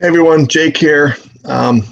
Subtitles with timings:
[0.00, 1.14] Hey everyone, Jake here.
[1.44, 1.82] Um,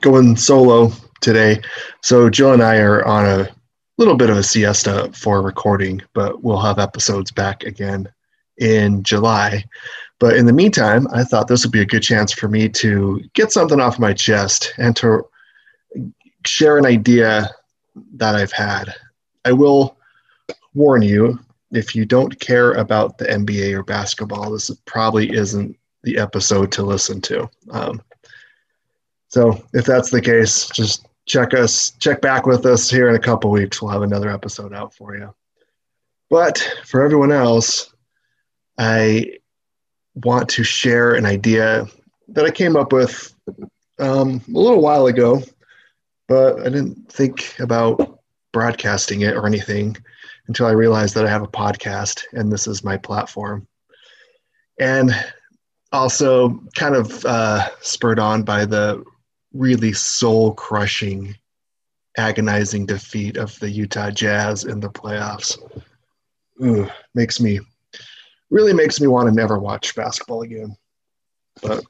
[0.00, 1.60] going solo today.
[2.02, 3.54] So Jill and I are on a
[3.98, 8.10] little bit of a siesta for recording, but we'll have episodes back again
[8.56, 9.62] in July.
[10.20, 13.20] But in the meantime, I thought this would be a good chance for me to
[13.34, 15.28] get something off my chest and to
[16.46, 17.50] share an idea
[18.14, 18.94] that I've had.
[19.44, 19.98] I will
[20.72, 21.38] warn you
[21.72, 26.82] if you don't care about the NBA or basketball, this probably isn't the episode to
[26.82, 27.48] listen to.
[27.70, 28.02] Um,
[29.28, 33.20] so if that's the case, just check us, check back with us here in a
[33.20, 33.80] couple weeks.
[33.80, 35.34] We'll have another episode out for you.
[36.30, 37.92] But for everyone else,
[38.78, 39.38] I
[40.14, 41.86] want to share an idea
[42.28, 43.34] that I came up with
[43.98, 45.42] um, a little while ago,
[46.28, 48.20] but I didn't think about
[48.52, 49.96] broadcasting it or anything
[50.48, 53.66] until I realized that I have a podcast and this is my platform.
[54.78, 55.12] And
[55.94, 59.04] also, kind of uh, spurred on by the
[59.52, 61.34] really soul crushing,
[62.16, 65.56] agonizing defeat of the Utah Jazz in the playoffs.
[66.62, 67.60] Ooh, makes me
[68.50, 70.76] really makes me want to never watch basketball again.
[71.62, 71.84] But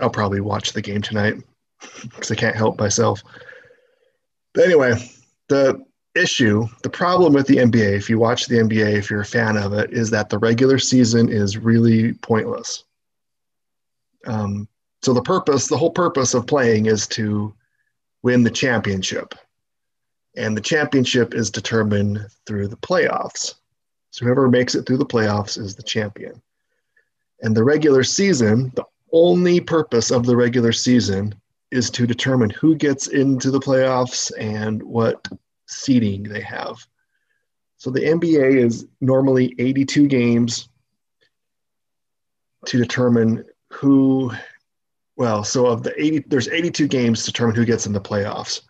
[0.00, 1.34] I'll probably watch the game tonight
[2.02, 3.22] because I can't help myself.
[4.54, 4.94] But anyway,
[5.48, 5.84] the
[6.18, 9.56] issue, the problem with the NBA, if you watch the NBA, if you're a fan
[9.56, 12.84] of it, is that the regular season is really pointless.
[14.26, 14.68] Um,
[15.02, 17.54] so the purpose, the whole purpose of playing is to
[18.22, 19.34] win the championship.
[20.36, 23.54] And the championship is determined through the playoffs.
[24.10, 26.42] So whoever makes it through the playoffs is the champion.
[27.42, 31.34] And the regular season, the only purpose of the regular season
[31.70, 35.26] is to determine who gets into the playoffs and what
[35.68, 36.84] seeding they have.
[37.76, 40.68] So the NBA is normally 82 games
[42.66, 44.32] to determine who
[45.16, 48.62] well, so of the 80 there's 82 games to determine who gets in the playoffs.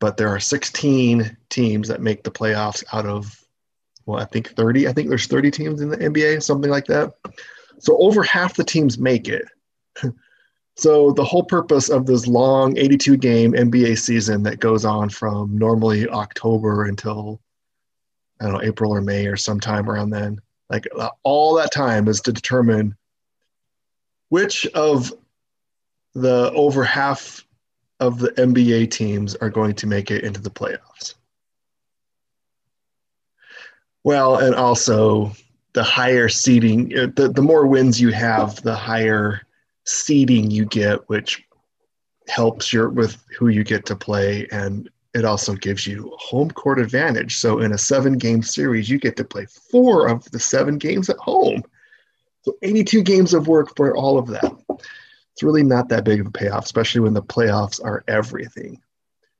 [0.00, 3.44] But there are 16 teams that make the playoffs out of
[4.06, 4.88] well, I think 30.
[4.88, 7.12] I think there's 30 teams in the NBA, something like that.
[7.78, 9.44] So over half the teams make it.
[10.78, 15.58] So the whole purpose of this long 82 game NBA season that goes on from
[15.58, 17.40] normally October until
[18.40, 20.40] I don't know April or May or sometime around then,
[20.70, 22.94] like uh, all that time is to determine
[24.28, 25.12] which of
[26.14, 27.44] the over half
[27.98, 31.14] of the NBA teams are going to make it into the playoffs.
[34.04, 35.32] Well, and also
[35.72, 39.42] the higher seeding, uh, the, the more wins you have, the higher
[39.88, 41.44] seeding you get, which
[42.28, 46.78] helps your with who you get to play and it also gives you home court
[46.78, 47.36] advantage.
[47.36, 51.08] So in a seven game series, you get to play four of the seven games
[51.08, 51.62] at home.
[52.42, 54.52] So 82 games of work for all of that.
[55.32, 58.80] It's really not that big of a payoff, especially when the playoffs are everything.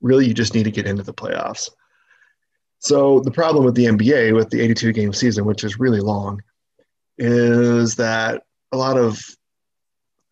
[0.01, 1.71] Really, you just need to get into the playoffs.
[2.79, 6.41] So the problem with the NBA, with the 82 game season, which is really long,
[7.19, 9.21] is that a lot of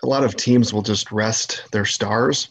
[0.07, 2.49] a lot of teams will just rest their stars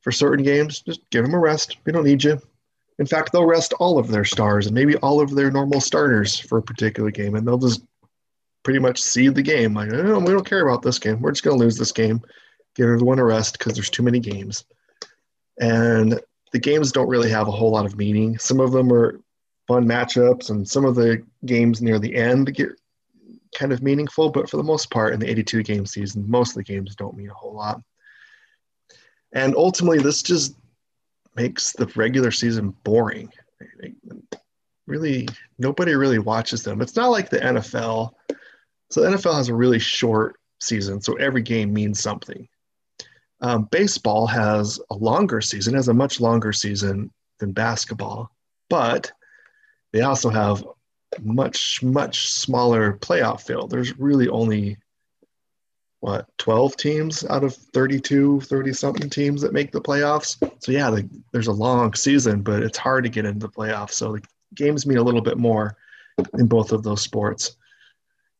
[0.00, 0.80] for certain games.
[0.80, 1.76] Just give them a rest.
[1.84, 2.40] We don't need you.
[2.98, 6.38] In fact, they'll rest all of their stars and maybe all of their normal starters
[6.38, 7.82] for a particular game, and they'll just
[8.62, 9.74] pretty much cede the game.
[9.74, 11.20] Like, oh, we don't care about this game.
[11.20, 12.22] We're just going to lose this game.
[12.76, 14.64] Give everyone a rest because there's too many games.
[15.60, 16.20] And
[16.52, 18.38] the games don't really have a whole lot of meaning.
[18.38, 19.20] Some of them are
[19.66, 22.68] fun matchups, and some of the games near the end get
[23.54, 26.56] kind of meaningful, but for the most part, in the 82 game season, most of
[26.56, 27.80] the games don't mean a whole lot.
[29.32, 30.56] And ultimately, this just
[31.36, 33.30] makes the regular season boring.
[34.86, 36.82] Really, nobody really watches them.
[36.82, 38.10] It's not like the NFL.
[38.90, 42.46] So the NFL has a really short season, so every game means something.
[43.40, 48.30] Um, baseball has a longer season, has a much longer season than basketball,
[48.68, 49.10] but
[49.92, 50.64] they also have
[51.20, 53.70] much much smaller playoff field.
[53.70, 54.78] There's really only
[56.00, 60.36] what 12 teams out of 32 30 something teams that make the playoffs?
[60.60, 63.92] So yeah the, there's a long season but it's hard to get into the playoffs.
[63.92, 64.22] So the
[64.54, 65.76] games mean a little bit more
[66.34, 67.56] in both of those sports.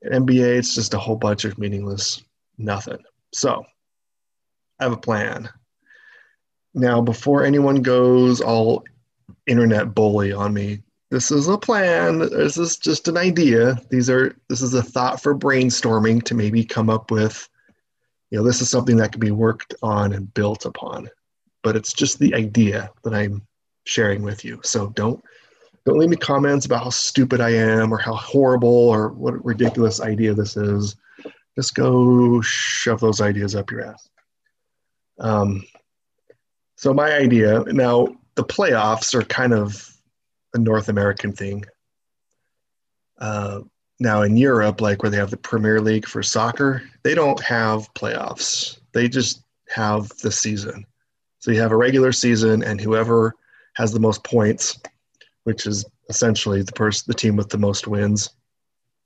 [0.03, 2.25] In nba it's just a whole bunch of meaningless
[2.59, 2.99] nothing.
[3.33, 3.65] So
[4.81, 5.49] i have a plan.
[6.75, 8.83] Now before anyone goes all
[9.47, 12.21] internet bully on me this is a plan.
[12.21, 13.79] This is just an idea.
[13.91, 17.51] These are this is a thought for brainstorming to maybe come up with,
[18.31, 21.11] you know, this is something that can be worked on and built upon.
[21.63, 23.47] But it's just the idea that I'm
[23.85, 24.61] sharing with you.
[24.65, 25.23] So don't
[25.85, 30.01] don't leave me comments about how stupid I am or how horrible or what ridiculous
[30.01, 30.97] idea this is.
[31.57, 34.09] Just go shove those ideas up your ass.
[35.19, 35.63] Um,
[36.77, 39.92] so my idea now, the playoffs are kind of
[40.55, 41.65] a North American thing.
[43.19, 43.61] Uh,
[44.01, 47.93] now in Europe, like where they have the Premier League for soccer, they don't have
[47.95, 48.79] playoffs.
[48.93, 50.85] They just have the season.
[51.39, 53.35] So you have a regular season, and whoever
[53.75, 54.79] has the most points,
[55.45, 58.31] which is essentially the person, the team with the most wins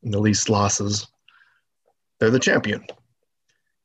[0.03, 1.07] and the least losses,
[2.19, 2.85] they're the champion.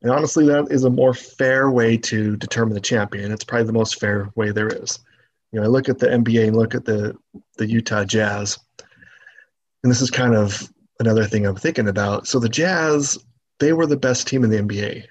[0.02, 3.30] And honestly, that is a more fair way to determine the champion.
[3.30, 4.98] It's probably the most fair way there is.
[5.52, 7.16] You know, I look at the NBA and look at the
[7.58, 8.58] the Utah Jazz,
[9.82, 12.26] and this is kind of another thing I'm thinking about.
[12.26, 13.18] So the Jazz,
[13.60, 15.04] they were the best team in the NBA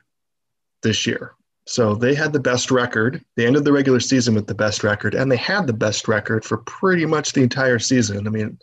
[0.84, 1.34] this year.
[1.66, 3.24] So they had the best record.
[3.36, 6.44] They ended the regular season with the best record, and they had the best record
[6.44, 8.28] for pretty much the entire season.
[8.28, 8.58] I mean,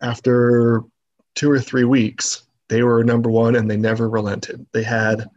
[0.00, 0.84] after
[1.34, 4.66] two or three weeks, they were number one and they never relented.
[4.72, 5.28] They had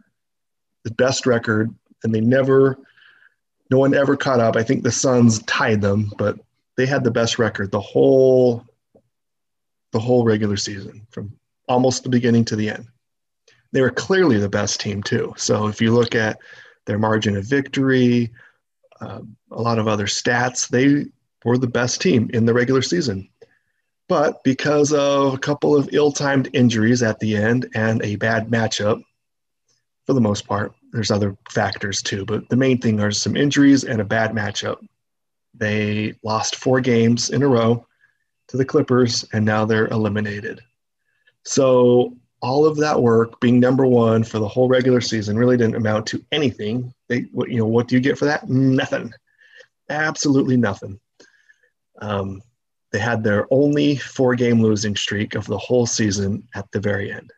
[0.84, 1.74] the best record
[2.04, 2.78] and they never,
[3.70, 4.56] no one ever caught up.
[4.56, 6.40] I think the Suns tied them, but
[6.76, 8.66] they had the best record the whole,
[9.92, 11.34] the whole regular season from
[11.68, 12.88] almost the beginning to the end.
[13.72, 15.34] They were clearly the best team too.
[15.38, 16.40] So if you look at
[16.86, 18.32] their margin of victory,
[19.02, 19.22] uh,
[19.52, 21.06] a lot of other stats, they
[21.44, 23.30] were the best team in the regular season.
[24.08, 28.48] But because of a couple of ill timed injuries at the end and a bad
[28.48, 29.04] matchup,
[30.06, 33.84] for the most part, there's other factors too, but the main thing are some injuries
[33.84, 34.78] and a bad matchup.
[35.54, 37.86] They lost four games in a row
[38.48, 40.62] to the Clippers, and now they're eliminated.
[41.44, 45.76] So all of that work, being number one for the whole regular season, really didn't
[45.76, 46.94] amount to anything.
[47.08, 48.48] They, what, you know, what do you get for that?
[48.48, 49.12] Nothing.
[49.90, 51.00] Absolutely nothing.
[52.02, 52.42] Um,
[52.92, 57.12] they had their only four game losing streak of the whole season at the very
[57.12, 57.32] end.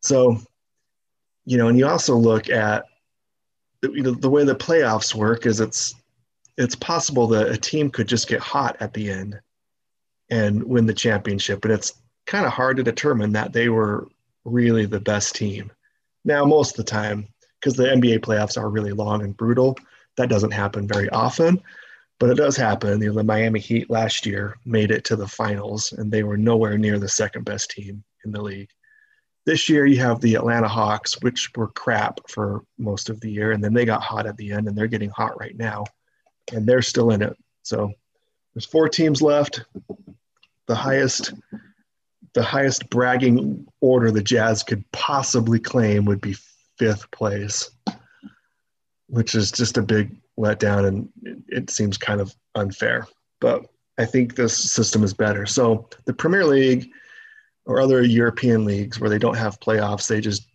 [0.00, 0.38] So,
[1.44, 2.84] you know, and you also look at
[3.80, 5.94] the, you know, the way the playoffs work is it's
[6.56, 9.40] it's possible that a team could just get hot at the end
[10.30, 11.94] and win the championship, but it's
[12.26, 14.08] kind of hard to determine that they were
[14.44, 15.70] really the best team.
[16.24, 17.26] Now, most of the time,
[17.60, 19.76] because the NBA playoffs are really long and brutal,
[20.16, 21.60] that doesn't happen very often
[22.18, 23.00] but it does happen.
[23.00, 26.36] You know, the Miami Heat last year made it to the finals, and they were
[26.36, 28.70] nowhere near the second best team in the league.
[29.46, 33.52] This year, you have the Atlanta Hawks, which were crap for most of the year,
[33.52, 35.84] and then they got hot at the end, and they're getting hot right now,
[36.52, 37.36] and they're still in it.
[37.62, 37.92] So
[38.54, 39.64] there's four teams left.
[40.66, 41.34] The highest,
[42.32, 46.36] the highest bragging order the Jazz could possibly claim would be
[46.78, 47.70] fifth place,
[49.08, 53.06] which is just a big letdown, and it, it seems kind of unfair.
[53.40, 53.66] But
[53.98, 55.44] I think this system is better.
[55.44, 56.90] So the Premier League
[57.66, 60.46] or other European leagues where they don't have playoffs, they just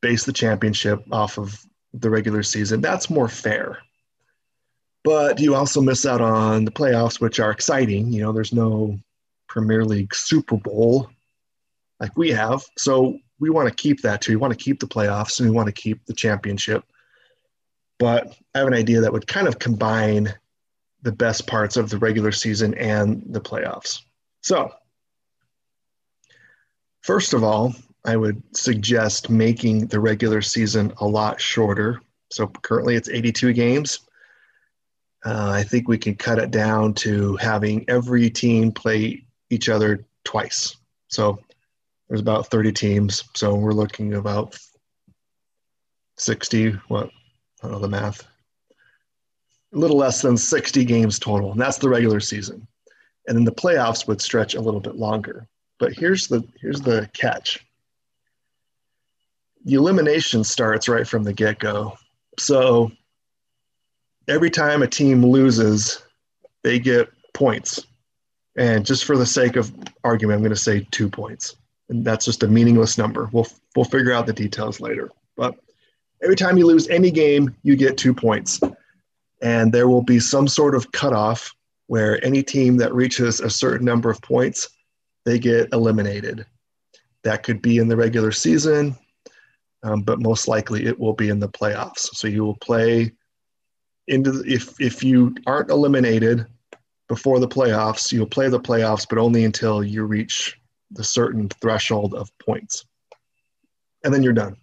[0.00, 2.80] base the championship off of the regular season.
[2.80, 3.78] That's more fair.
[5.02, 8.12] But you also miss out on the playoffs, which are exciting.
[8.12, 8.98] You know, there's no
[9.48, 11.10] Premier League Super Bowl
[12.00, 12.62] like we have.
[12.78, 14.32] So we want to keep that too.
[14.32, 16.84] We want to keep the playoffs and we want to keep the championship
[17.98, 20.34] but I have an idea that would kind of combine
[21.02, 24.00] the best parts of the regular season and the playoffs.
[24.42, 24.72] So,
[27.04, 27.74] first of all,
[28.06, 32.00] I would suggest making the regular season a lot shorter.
[32.30, 34.00] So, currently it's 82 games.
[35.24, 40.04] Uh, I think we can cut it down to having every team play each other
[40.24, 40.76] twice.
[41.08, 41.38] So,
[42.08, 43.24] there's about 30 teams.
[43.34, 44.58] So, we're looking about
[46.16, 47.10] 60, what,
[47.62, 48.26] I don't know the math.
[49.74, 52.66] A little less than 60 games total, and that's the regular season.
[53.26, 55.48] And then the playoffs would stretch a little bit longer.
[55.84, 57.62] But here's the here's the catch.
[59.66, 61.98] The elimination starts right from the get-go.
[62.38, 62.90] So
[64.26, 66.02] every time a team loses,
[66.62, 67.86] they get points.
[68.56, 69.74] And just for the sake of
[70.04, 71.56] argument, I'm going to say two points.
[71.90, 73.28] And that's just a meaningless number.
[73.32, 75.10] We'll, we'll figure out the details later.
[75.36, 75.54] But
[76.24, 78.58] Every time you lose any game, you get two points.
[79.42, 81.54] And there will be some sort of cutoff
[81.88, 84.70] where any team that reaches a certain number of points,
[85.24, 86.46] they get eliminated.
[87.22, 88.96] That could be in the regular season,
[89.82, 92.14] um, but most likely it will be in the playoffs.
[92.14, 93.12] So you will play
[94.06, 96.46] into the, if if you aren't eliminated
[97.08, 100.58] before the playoffs, you'll play the playoffs, but only until you reach
[100.90, 102.84] the certain threshold of points,
[104.04, 104.56] and then you're done.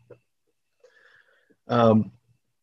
[1.67, 2.11] Um,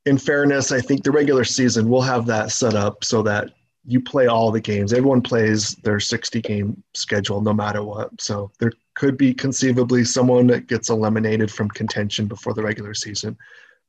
[0.07, 3.51] in fairness, I think the regular season will have that set up so that
[3.85, 4.93] you play all the games.
[4.93, 8.21] Everyone plays their 60 game schedule no matter what.
[8.21, 13.37] So there could be conceivably someone that gets eliminated from contention before the regular season.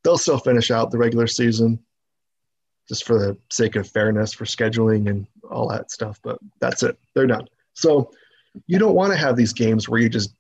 [0.04, 1.80] They'll still finish out the regular season
[2.88, 6.98] just for the sake of fairness for scheduling and all that stuff, but that's it.
[7.14, 7.48] They're done.
[7.74, 8.12] So
[8.68, 10.34] you don't want to have these games where you just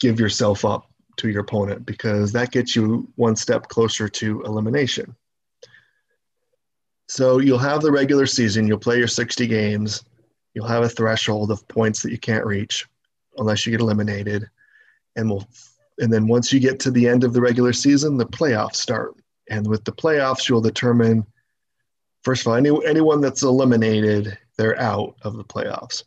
[0.00, 5.16] give yourself up to your opponent because that gets you one step closer to elimination.
[7.08, 10.04] So you'll have the regular season, you'll play your 60 games,
[10.54, 12.86] you'll have a threshold of points that you can't reach
[13.38, 14.48] unless you get eliminated.
[15.14, 15.46] And we'll
[15.98, 19.14] and then once you get to the end of the regular season, the playoffs start.
[19.48, 21.24] And with the playoffs, you'll determine
[22.22, 26.02] first of all, any, anyone that's eliminated, they're out of the playoffs.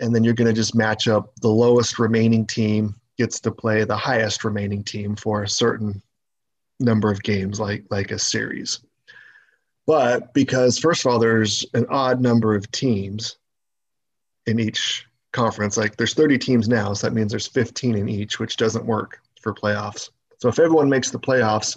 [0.00, 3.84] And then you're going to just match up the lowest remaining team gets to play
[3.84, 6.02] the highest remaining team for a certain
[6.80, 8.80] number of games, like like a series.
[9.86, 13.36] But because, first of all, there's an odd number of teams
[14.46, 18.38] in each conference, like there's 30 teams now, so that means there's 15 in each,
[18.38, 20.10] which doesn't work for playoffs.
[20.38, 21.76] So if everyone makes the playoffs,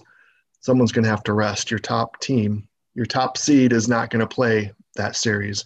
[0.62, 1.72] someone's going to have to rest.
[1.72, 5.66] Your top team, your top seed is not going to play that series,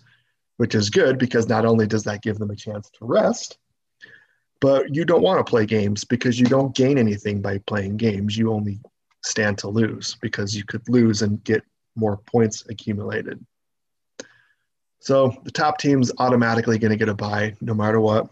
[0.57, 3.57] which is good because not only does that give them a chance to rest,
[4.59, 8.37] but you don't want to play games because you don't gain anything by playing games.
[8.37, 8.79] You only
[9.23, 11.63] stand to lose because you could lose and get
[11.95, 13.43] more points accumulated.
[14.99, 18.29] So the top team's automatically going to get a bye no matter what.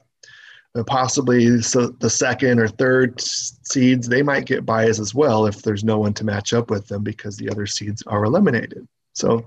[0.75, 5.63] And possibly so the second or third seeds, they might get byes as well if
[5.63, 8.87] there's no one to match up with them because the other seeds are eliminated.
[9.13, 9.43] So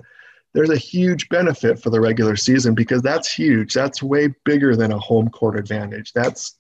[0.53, 3.73] there's a huge benefit for the regular season because that's huge.
[3.73, 6.13] That's way bigger than a home court advantage.
[6.13, 6.59] That's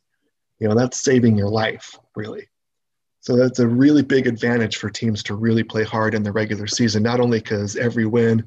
[0.60, 2.48] you know that's saving your life really.
[3.22, 6.66] So that's a really big advantage for teams to really play hard in the regular
[6.66, 8.44] season, not only because every win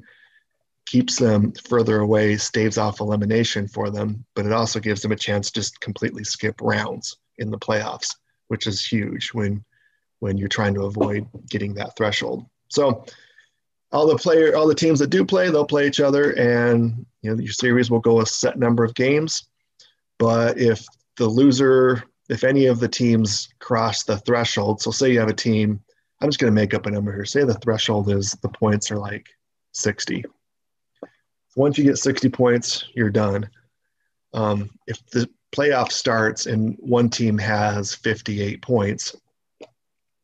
[0.84, 5.16] keeps them further away, staves off elimination for them, but it also gives them a
[5.16, 8.14] chance to just completely skip rounds in the playoffs,
[8.48, 9.64] which is huge when
[10.20, 12.44] when you're trying to avoid getting that threshold.
[12.68, 13.06] So
[13.92, 17.30] all the player all the teams that do play, they'll play each other and you
[17.30, 19.48] know your series will go a set number of games.
[20.18, 25.20] But if the loser if any of the teams cross the threshold, so say you
[25.20, 25.80] have a team,
[26.20, 27.24] I'm just going to make up a number here.
[27.24, 29.28] Say the threshold is the points are like
[29.72, 30.24] 60.
[31.00, 31.08] So
[31.56, 33.48] once you get 60 points, you're done.
[34.32, 39.14] Um, if the playoff starts and one team has 58 points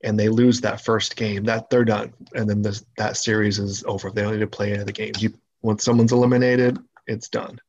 [0.03, 3.85] and they lose that first game, that they're done, and then this, that series is
[3.85, 4.11] over.
[4.11, 5.23] They don't need to play any of the games.
[5.23, 5.33] You,
[5.63, 7.61] once someone's eliminated, it's done.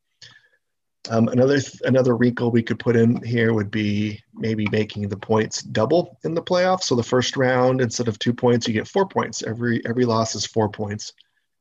[1.09, 5.61] Um, another another wrinkle we could put in here would be maybe making the points
[5.61, 6.83] double in the playoffs.
[6.83, 9.43] So the first round, instead of two points, you get four points.
[9.43, 11.11] Every every loss is four points,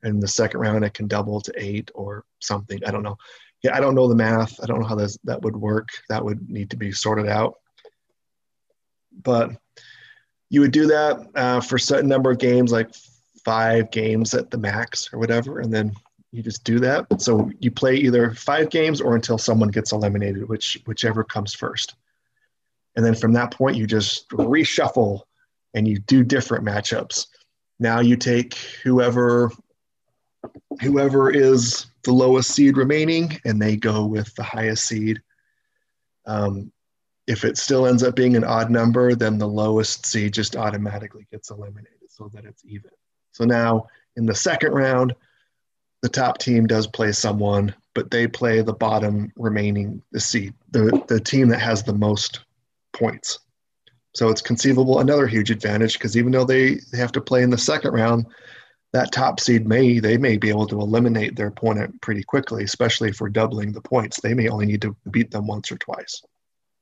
[0.04, 2.78] and the second round it can double to eight or something.
[2.86, 3.16] I don't know.
[3.62, 4.62] Yeah, I don't know the math.
[4.62, 5.88] I don't know how this, that would work.
[6.08, 7.54] That would need to be sorted out.
[9.22, 9.50] But
[10.50, 12.90] you would do that uh, for a certain number of games, like
[13.44, 15.92] five games at the max or whatever, and then
[16.32, 17.20] you just do that.
[17.20, 21.94] So you play either five games or until someone gets eliminated, which whichever comes first.
[22.96, 25.20] And then from that point, you just reshuffle
[25.74, 27.26] and you do different matchups.
[27.78, 29.50] Now you take whoever
[30.80, 35.20] whoever is the lowest seed remaining, and they go with the highest seed.
[36.26, 36.72] Um,
[37.26, 41.26] if it still ends up being an odd number, then the lowest seed just automatically
[41.30, 42.90] gets eliminated so that it's even.
[43.30, 43.86] So now
[44.16, 45.14] in the second round,
[46.02, 51.02] the top team does play someone, but they play the bottom remaining the seed, the,
[51.08, 52.40] the team that has the most
[52.92, 53.38] points.
[54.14, 57.50] So it's conceivable another huge advantage because even though they, they have to play in
[57.50, 58.26] the second round,
[58.92, 63.08] that top seed may they may be able to eliminate their opponent pretty quickly, especially
[63.08, 64.20] if we're doubling the points.
[64.20, 66.22] They may only need to beat them once or twice.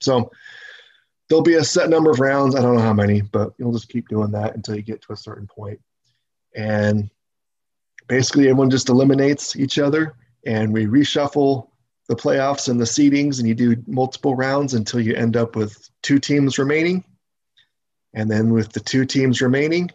[0.00, 0.32] So
[1.28, 2.56] there'll be a set number of rounds.
[2.56, 5.12] I don't know how many, but you'll just keep doing that until you get to
[5.12, 5.80] a certain point.
[6.56, 7.10] And
[8.10, 11.68] basically everyone just eliminates each other and we reshuffle
[12.08, 15.88] the playoffs and the seedings and you do multiple rounds until you end up with
[16.02, 17.04] two teams remaining.
[18.12, 19.90] And then with the two teams remaining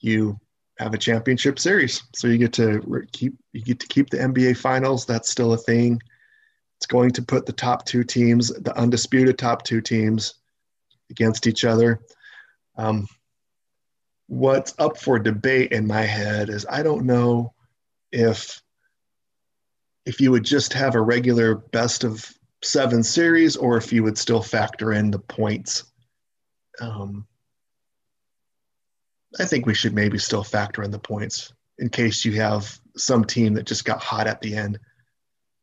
[0.00, 0.38] you
[0.78, 2.02] have a championship series.
[2.14, 5.06] So you get to keep you get to keep the nba finals.
[5.06, 6.02] That's still a thing.
[6.76, 10.34] It's going to put the top two teams the undisputed top two teams
[11.08, 12.00] against each other.
[12.76, 13.06] Um,
[14.32, 17.52] what's up for debate in my head is I don't know
[18.10, 18.62] if
[20.06, 22.26] if you would just have a regular best of
[22.64, 25.84] seven series or if you would still factor in the points.
[26.80, 27.26] Um,
[29.38, 33.26] I think we should maybe still factor in the points in case you have some
[33.26, 34.78] team that just got hot at the end.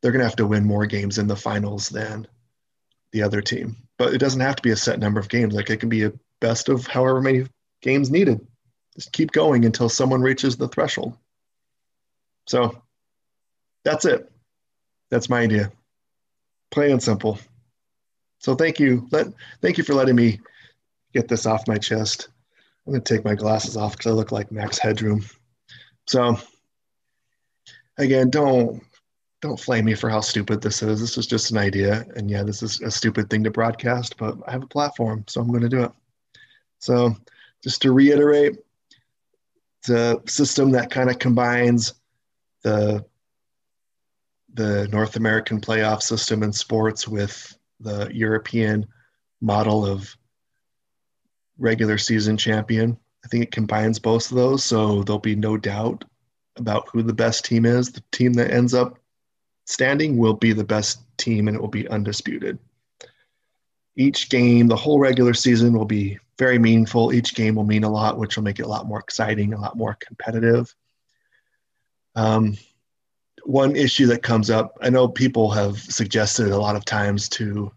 [0.02, 2.28] They're going to have to win more games in the finals than
[3.14, 3.78] the other team.
[3.98, 5.56] But it doesn't have to be a set number of games.
[5.56, 7.48] Like it can be a best of however many
[7.82, 8.46] games needed.
[9.00, 11.16] Just keep going until someone reaches the threshold.
[12.48, 12.82] So
[13.86, 14.30] that's it.
[15.10, 15.72] That's my idea.
[16.70, 17.40] Plain and simple.
[18.40, 19.08] So thank you.
[19.10, 19.28] Let
[19.62, 20.42] thank you for letting me
[21.14, 22.28] get this off my chest.
[22.86, 25.24] I'm gonna take my glasses off because I look like Max Headroom.
[26.06, 26.38] So
[27.98, 28.84] again, don't
[29.40, 31.00] don't flame me for how stupid this is.
[31.00, 34.36] This is just an idea, and yeah, this is a stupid thing to broadcast, but
[34.46, 35.92] I have a platform, so I'm going to do it.
[36.80, 37.16] So,
[37.64, 38.58] just to reiterate,
[39.90, 41.94] the system that kind of combines
[42.64, 43.04] the
[44.54, 48.86] the North American playoff system in sports with the European
[49.42, 50.16] model of
[51.58, 52.98] regular season champion.
[53.24, 56.06] I think it combines both of those, so there'll be no doubt
[56.56, 57.92] about who the best team is.
[57.92, 59.00] The team that ends up
[59.66, 62.60] standing will be the best team and it will be undisputed.
[63.96, 67.14] Each game, the whole regular season will be very meaningful.
[67.14, 69.60] Each game will mean a lot, which will make it a lot more exciting, a
[69.60, 70.74] lot more competitive.
[72.16, 72.58] Um,
[73.44, 77.72] one issue that comes up, I know people have suggested a lot of times to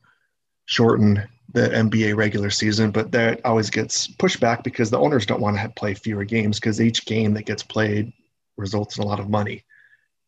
[0.64, 5.40] shorten the NBA regular season, but that always gets pushed back because the owners don't
[5.40, 8.12] want to play fewer games because each game that gets played
[8.56, 9.64] results in a lot of money.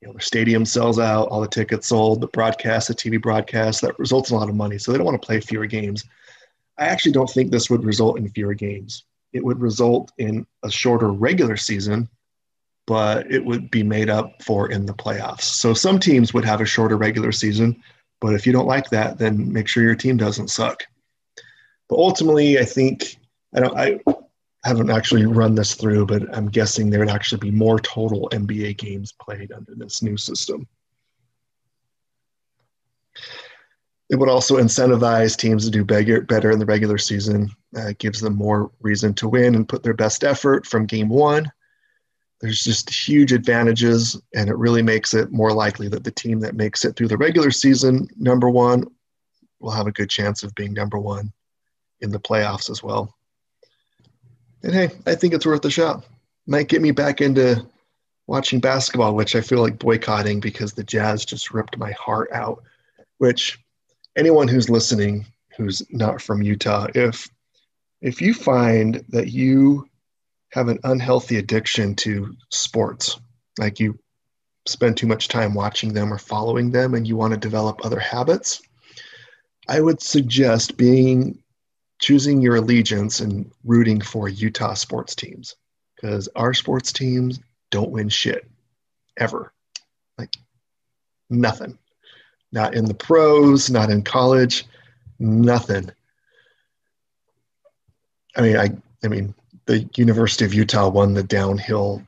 [0.01, 3.81] You know, the stadium sells out, all the tickets sold, the broadcast, the TV broadcast,
[3.81, 4.77] that results in a lot of money.
[4.77, 6.05] So they don't want to play fewer games.
[6.79, 9.05] I actually don't think this would result in fewer games.
[9.33, 12.09] It would result in a shorter regular season,
[12.87, 15.43] but it would be made up for in the playoffs.
[15.43, 17.83] So some teams would have a shorter regular season,
[18.21, 20.85] but if you don't like that, then make sure your team doesn't suck.
[21.89, 23.19] But ultimately, I think
[23.55, 23.77] I don't.
[23.77, 24.01] I
[24.65, 28.79] haven't actually run this through, but I'm guessing there would actually be more total NBA
[28.79, 30.67] games played under this new system.
[34.15, 37.51] It would also incentivize teams to do better in the regular season.
[37.77, 41.51] Uh, gives them more reason to win and put their best effort from game one.
[42.41, 46.55] There's just huge advantages, and it really makes it more likely that the team that
[46.55, 48.85] makes it through the regular season, number one,
[49.59, 51.33] will have a good chance of being number one
[52.01, 53.17] in the playoffs as well.
[54.63, 56.05] And hey, I think it's worth a shot.
[56.47, 57.67] Might get me back into
[58.29, 62.63] watching basketball, which I feel like boycotting because the Jazz just ripped my heart out.
[63.19, 63.59] Which
[64.17, 67.29] anyone who's listening who's not from Utah, if
[68.01, 69.89] if you find that you
[70.51, 73.19] have an unhealthy addiction to sports,
[73.59, 73.99] like you
[74.67, 77.99] spend too much time watching them or following them and you want to develop other
[77.99, 78.63] habits,
[79.69, 81.39] I would suggest being
[82.01, 85.57] choosing your allegiance and rooting for Utah sports teams
[85.97, 88.49] because our sports teams don't win shit
[89.17, 89.53] ever.
[90.19, 90.35] Like
[91.31, 91.79] nothing.
[92.55, 94.65] Not in the pros, not in college,
[95.19, 95.91] nothing.
[98.37, 98.71] I mean, I
[99.05, 99.35] I mean,
[99.67, 102.01] the University of Utah won the downhill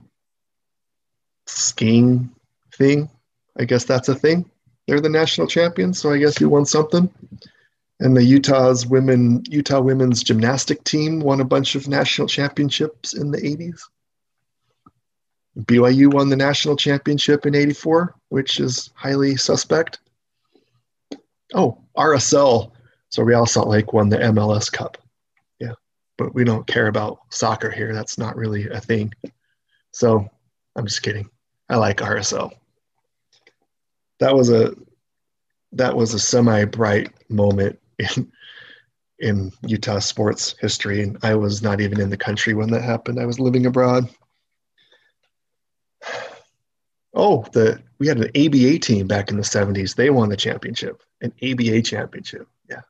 [1.46, 2.30] skiing
[2.72, 3.10] thing.
[3.58, 4.48] I guess that's a thing.
[4.86, 7.10] They're the national champions, so I guess you won something.
[7.98, 13.32] And the Utah's women Utah women's gymnastic team won a bunch of national championships in
[13.32, 13.80] the 80s.
[15.58, 19.98] BYU won the national championship in 84, which is highly suspect.
[21.54, 22.72] Oh, RSL,
[23.08, 24.98] so Real Salt Lake won the MLS Cup.
[25.60, 25.72] Yeah,
[26.18, 27.94] but we don't care about soccer here.
[27.94, 29.12] That's not really a thing.
[29.92, 30.28] So
[30.74, 31.28] I'm just kidding.
[31.68, 32.52] I like RSL.
[34.18, 34.74] That was a
[35.72, 38.30] that was a semi bright moment in
[39.18, 43.18] in Utah sports history, and I was not even in the country when that happened.
[43.18, 44.08] I was living abroad.
[47.16, 49.94] Oh, the we had an ABA team back in the '70s.
[49.96, 52.46] They won the championship, an ABA championship.
[52.68, 52.82] Yeah.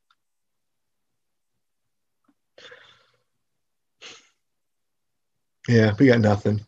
[5.68, 6.60] Yeah, we got nothing.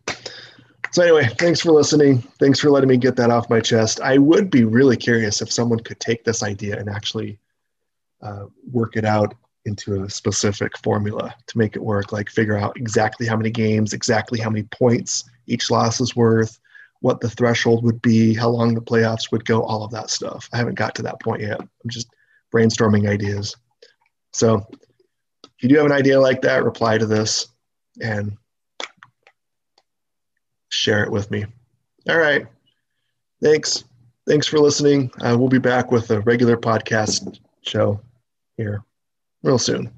[0.92, 2.22] So anyway, thanks for listening.
[2.38, 4.00] Thanks for letting me get that off my chest.
[4.00, 7.38] I would be really curious if someone could take this idea and actually
[8.22, 12.76] uh, work it out into a specific formula to make it work like figure out
[12.76, 16.58] exactly how many games exactly how many points each loss is worth
[17.00, 20.48] what the threshold would be how long the playoffs would go all of that stuff.
[20.52, 21.60] I haven't got to that point yet.
[21.60, 22.08] I'm just
[22.52, 23.56] brainstorming ideas.
[24.32, 24.66] So
[25.44, 27.48] if you do have an idea like that reply to this
[28.00, 28.36] and
[30.70, 31.46] share it with me.
[32.08, 32.46] All right.
[33.42, 33.84] Thanks.
[34.26, 35.10] Thanks for listening.
[35.20, 38.00] Uh, we'll be back with a regular podcast show
[38.56, 38.82] here
[39.42, 39.97] real soon.